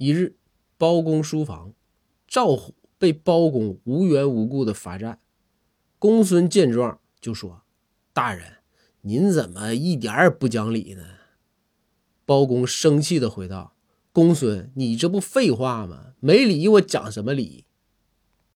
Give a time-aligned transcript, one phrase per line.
[0.00, 0.38] 一日
[0.78, 1.74] 包公书房
[2.26, 5.20] 赵虎被包公无缘无故的罚站。
[5.98, 7.64] 公孙见状就说
[8.14, 8.54] 大人
[9.02, 11.04] 您怎么一点也不讲理呢？
[12.24, 13.76] 包公生气的回道
[14.10, 16.14] 公孙你这不废话吗？
[16.20, 17.66] 没理我讲什么理？